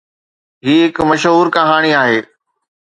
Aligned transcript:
هي 0.67 0.75
هڪ 0.85 0.97
مشهور 1.11 1.45
ڪهاڻي 1.57 1.91
آهي. 2.01 2.19